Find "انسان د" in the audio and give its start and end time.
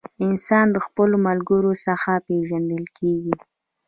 0.25-0.77